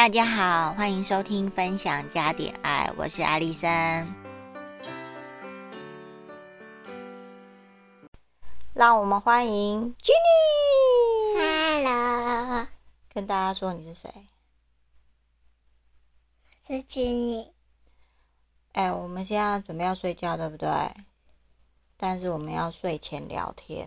[0.00, 3.70] 大家好，欢迎收听分享加点爱，我是艾丽森。
[8.72, 11.84] 让我们欢迎 Jenny。
[11.84, 12.66] Hello。
[13.12, 14.10] 跟大家说你是谁？
[16.66, 17.48] 是 Jenny。
[18.72, 20.94] 哎，我们现在准备要睡觉，对不对？
[21.98, 23.86] 但是我们要睡前聊天。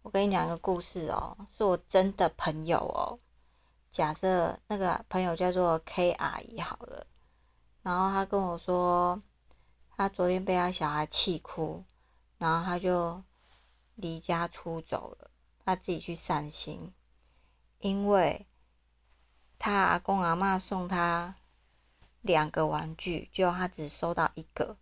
[0.00, 3.18] 我跟你讲一个故事哦，是我真的朋友哦。
[3.94, 7.06] 假设那个朋友叫做 K 阿姨好了，
[7.80, 9.22] 然后他跟我说，
[9.96, 11.84] 他昨天被他小孩气哭，
[12.36, 13.22] 然后他就
[13.94, 15.30] 离家出走了，
[15.64, 16.92] 他自己去散心，
[17.78, 18.48] 因为
[19.60, 21.36] 他阿公阿嬷送他
[22.20, 24.76] 两个玩具，结果他只收到一个，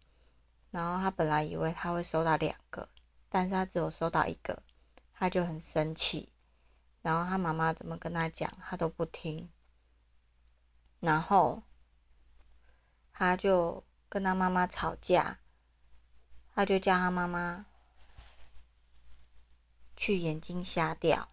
[0.71, 2.89] 然后他本来以为他会收到两个，
[3.29, 4.63] 但是他只有收到一个，
[5.13, 6.33] 他就很生气。
[7.03, 9.51] 然后他妈妈怎么跟他讲，他都不听。
[11.01, 11.63] 然后
[13.13, 15.39] 他就跟他妈妈吵架，
[16.55, 17.67] 他就叫他妈妈
[19.97, 21.29] 去眼睛瞎掉。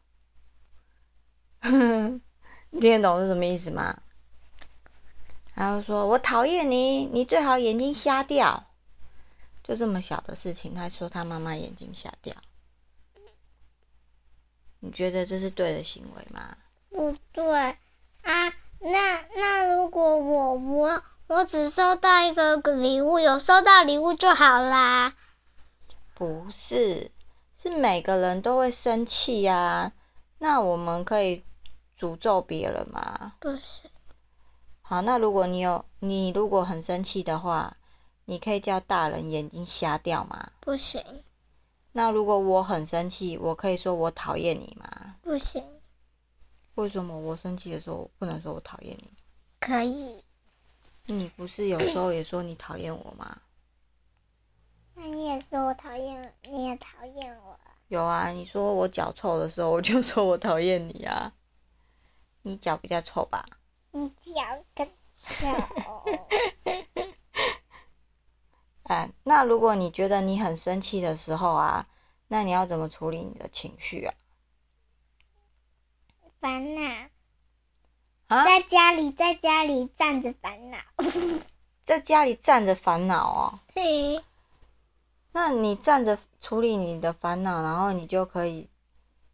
[1.61, 4.01] 你听得懂是什么意思吗？
[5.53, 8.67] 然后说：“我讨厌你，你最好眼睛瞎掉。”
[9.61, 12.33] 就这么小的事情，他说他妈妈眼睛瞎掉。
[14.79, 16.57] 你觉得这是对的行为吗？
[16.89, 17.77] 不对
[18.23, 25.13] 啊，那那如果我我我只收到一个礼物，有收到礼物就好啦。
[26.13, 27.11] 不是，
[27.61, 29.91] 是每个人都会生气呀。
[30.39, 31.43] 那我们可以
[31.99, 33.33] 诅咒别人吗？
[33.39, 33.89] 不是。
[34.81, 37.75] 好，那如果你有你如果很生气的话，
[38.25, 40.51] 你可以叫大人眼睛瞎掉吗？
[40.59, 41.03] 不行。
[41.99, 45.17] 那如果我很生气，我可以说我讨厌你吗？
[45.21, 45.61] 不行。
[46.75, 49.11] 为什么我生气的时候不能说我讨厌你？
[49.59, 50.23] 可以。
[51.07, 53.41] 你不是有时候也说你讨厌我吗？
[54.95, 57.59] 那你也说我讨厌，你也讨厌我。
[57.89, 61.33] 有啊，你说我脚臭的时候，我就说我讨厌你啊。
[62.43, 63.45] 你脚比较臭吧？
[63.91, 64.41] 你脚
[64.73, 64.87] 更
[65.17, 65.47] 臭。
[68.87, 71.87] 哎，那如果你觉得你很生气的时候啊，
[72.29, 74.13] 那你要怎么处理你的情绪啊？
[76.39, 76.81] 烦恼。
[78.27, 78.45] 啊？
[78.45, 80.77] 在家里，在家里站着烦恼。
[81.83, 83.59] 在家里站着烦恼哦。
[83.75, 84.23] 嘿。
[85.33, 88.69] 那你站着处理你的烦恼，然后你就可以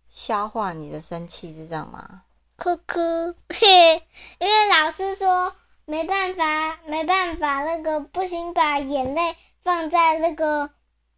[0.10, 2.24] 消化你的生气，是这样吗？
[2.56, 3.96] 哭哭，嘿，
[4.40, 5.56] 因为老师说。
[5.88, 10.72] 没办法，没办法，那个不行，把眼泪放在那个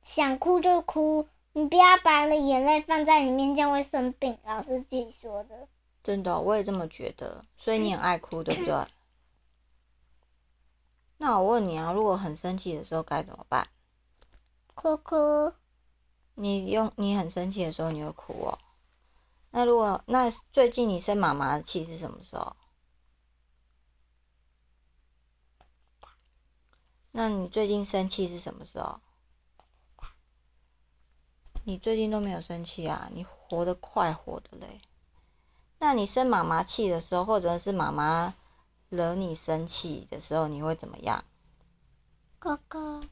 [0.04, 4.38] 想哭就哭，你不要把那眼泪放在里面，这样会生病。
[4.46, 5.68] 老师自己说的。
[6.04, 7.44] 真的，我也这么觉得。
[7.58, 8.88] 所以你很爱哭，对不对？
[11.18, 13.68] 那我问你啊，如果很生气的时候该怎么办？
[14.76, 15.52] 哭哭。
[16.36, 18.60] 你用你很生气的时候你会哭哦。
[19.50, 22.56] 那如果那最近你生妈妈的气是什么时候？
[27.10, 29.00] 那你最近生气是什么时候？
[31.68, 33.10] 你最近都没有生气啊？
[33.12, 34.80] 你活得快活的嘞。
[35.80, 38.34] 那你生妈妈气的时候，或者是妈妈
[38.88, 41.26] 惹你生气的时候，你会怎么样？
[42.40, 43.04] 哥哥。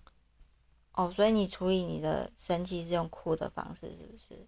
[0.93, 4.47] 哦，所以你处理你的生气是用哭的方式，是不是？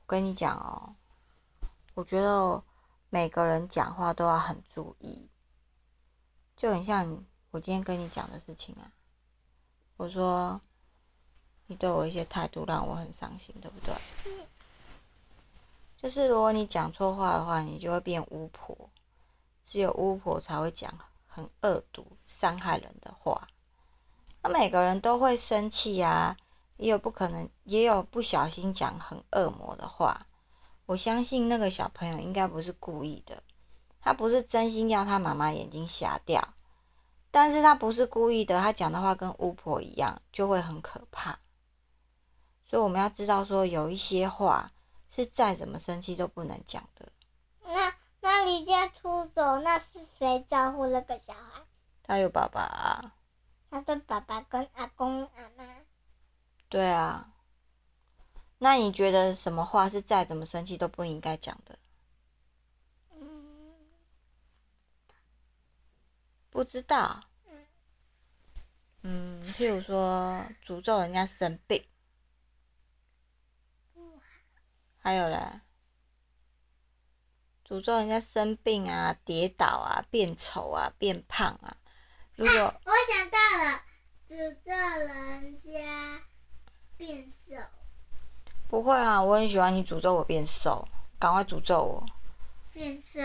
[0.00, 0.96] 我跟你讲哦，
[1.94, 2.60] 我觉得
[3.08, 5.30] 每个人讲话都要很注意。
[6.56, 8.90] 就很像我今天跟你讲的事情啊，
[9.96, 10.60] 我说
[11.68, 13.94] 你对我一些态度让我很伤心，对不对？
[15.96, 18.76] 就是如果你讲错话的话，你就会变巫婆，
[19.64, 20.92] 只有巫婆才会讲
[21.26, 23.46] 很恶毒、伤害人的话。
[24.42, 26.36] 那每个人都会生气啊，
[26.76, 30.26] 也有不可能，也有不小心讲很恶魔的话。
[30.86, 33.42] 我相信那个小朋友应该不是故意的。
[34.00, 36.54] 他不是真心要他妈妈眼睛瞎掉，
[37.30, 41.38] 但是他不是故意的，他讲的话跟巫婆一样，就会很可怕。
[42.68, 44.72] 所以我们要知道，说有一些话
[45.08, 47.10] 是再怎么生气都不能讲的。
[47.62, 51.62] 那那离家出走，那是谁照顾那个小孩？
[52.02, 53.14] 他有爸爸啊。
[53.70, 55.64] 他的爸爸跟阿公阿妈。
[56.68, 57.32] 对啊。
[58.58, 61.78] 那你觉得什么话是再怎么生气都不应该讲的？
[66.50, 67.20] 不知道，
[69.02, 71.84] 嗯，譬如说诅咒人家生病，
[75.08, 75.40] 还有嘞，
[77.66, 81.74] 诅咒人家生病啊、跌倒啊、变丑啊、变胖啊。
[82.36, 83.80] 如果、啊、我想到了，
[84.28, 84.70] 诅咒
[85.06, 86.20] 人家
[86.98, 87.56] 变瘦。
[88.68, 90.86] 不会啊，我很喜欢你诅咒我变瘦，
[91.18, 92.04] 赶快诅咒我。
[92.74, 93.18] 变瘦。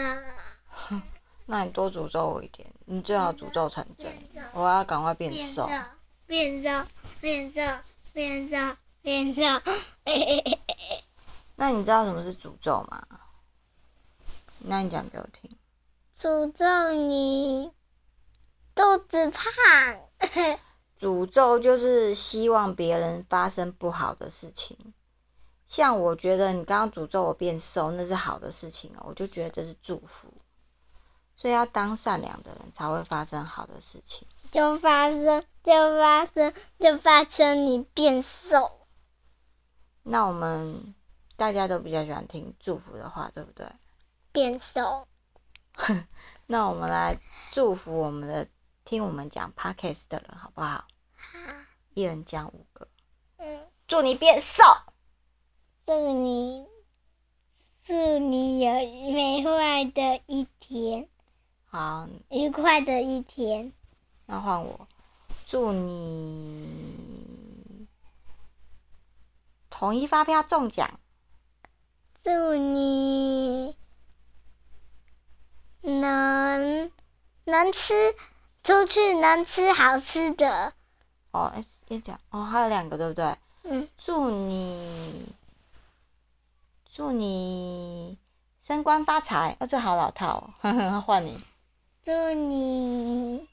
[1.47, 4.09] 那你多诅咒我一点，你最好诅咒成真。
[4.53, 5.69] 我要赶快变瘦。
[6.27, 6.85] 变瘦，
[7.19, 7.61] 变瘦，
[8.13, 9.41] 变瘦，变瘦。
[11.55, 13.05] 那你知道什么是诅咒吗？
[14.59, 15.49] 那你讲给我听。
[16.15, 17.71] 诅咒你
[18.73, 19.43] 肚子胖。
[20.99, 24.93] 诅咒就是希望别人发生不好的事情。
[25.67, 30.31] 像我觉得你刚刚诅咒我变瘦，那是好的事情哦，我就觉得这是祝福。
[31.35, 34.25] 所以要当善良的人，才会发生好的事情。
[34.49, 38.87] 就发生，就发生，就发生你变瘦。
[40.03, 40.93] 那我们
[41.43, 43.67] 大家都比较喜欢听祝福的话，对不对？
[44.31, 45.09] 变瘦。
[46.47, 47.17] 那我们来
[47.51, 48.47] 祝福我们的
[48.85, 50.85] 听我们讲 podcast 的人，好不好？
[51.17, 51.53] 好。
[51.93, 52.87] 一人讲五个。
[53.39, 53.67] 嗯。
[53.89, 54.63] 祝你变瘦。
[55.85, 56.65] 祝你，
[57.83, 58.71] 祝你有
[59.11, 61.09] 美坏的一天。
[61.65, 63.73] 好，愉快的一天。
[64.27, 64.87] 那换我，
[65.45, 67.05] 祝你
[69.69, 71.01] 统一发票中奖。
[72.23, 73.75] 祝你
[75.81, 76.91] 能
[77.45, 78.15] 能吃，
[78.63, 80.73] 出去能吃好吃的。
[81.31, 81.53] 哦，
[81.87, 83.37] 先讲哦，还有两个对不对？
[83.63, 83.87] 嗯。
[83.97, 85.27] 祝你。
[86.95, 88.17] 祝你
[88.61, 89.57] 升官发财！
[89.59, 91.43] 哦，这好老套哦， 换你。
[92.05, 93.47] 祝你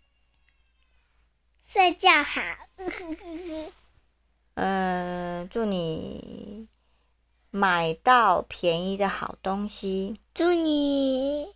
[1.64, 2.40] 睡觉好。
[4.54, 6.59] 嗯， 祝你
[7.50, 10.20] 买到便宜的好东西。
[10.32, 11.54] 祝你，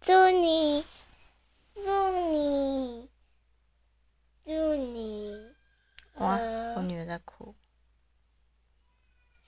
[0.00, 0.84] 祝你，
[1.74, 3.10] 祝你，
[4.44, 5.34] 祝你。
[6.14, 6.38] 哇，
[6.76, 7.54] 我女儿在哭。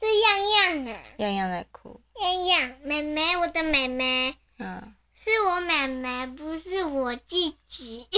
[0.01, 2.01] 是样样的，样样在哭。
[2.21, 4.37] 样样，妹妹，我的妹妹。
[4.59, 4.95] 嗯。
[5.15, 7.37] 是我妹妹，不是我自
[7.69, 8.09] 己。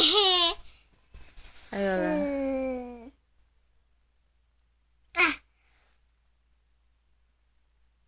[1.68, 3.12] 还有呢？
[5.12, 5.42] 啊！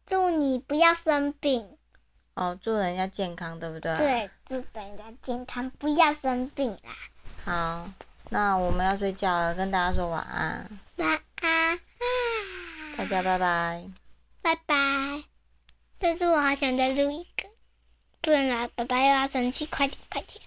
[0.07, 1.67] 祝你不要生病。
[2.35, 3.97] 哦，祝人家健康，对不对？
[3.97, 6.97] 对，祝人家健康，不要生病啦。
[7.45, 7.89] 好，
[8.31, 10.69] 那我们要睡觉了，跟大家说晚安。
[10.97, 11.79] 晚安。
[12.97, 13.85] 大家拜拜，
[14.43, 15.25] 拜拜。
[15.99, 17.49] 但是我好想再录一个，
[18.21, 19.67] 不然啊，爸爸又要生气。
[19.67, 20.43] 快点，快点。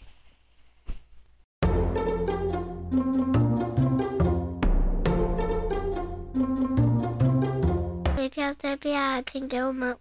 [8.16, 9.98] 追票追票，请给我们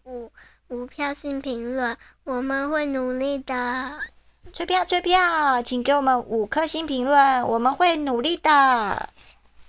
[0.69, 4.01] 五五票星评论，我们会努力的。
[4.53, 9.09] 追票追票，请给我们五颗星评论，我们会努力的。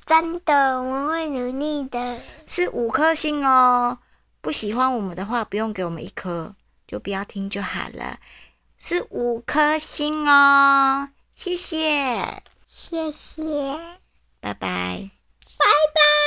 [0.06, 2.19] 真的，我们会努力的。
[2.48, 3.98] 是五颗星哦，
[4.42, 6.54] 不喜欢我们的话，不用给我们一颗，
[6.88, 8.19] 就不要听就好了。
[8.78, 13.44] 是五颗星哦，谢谢，谢谢，
[14.40, 15.10] 拜拜，
[15.57, 16.19] 拜拜。